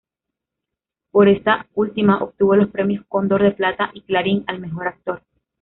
Por 1.11 1.29
esta 1.29 1.67
última 1.75 2.23
obtuvo 2.23 2.55
los 2.55 2.69
premios 2.71 3.05
Cóndor 3.07 3.43
de 3.43 3.51
Plata 3.51 3.91
y 3.93 4.01
Clarín 4.01 4.43
al 4.47 4.59
"mejor 4.59 4.87
actor". 4.87 5.21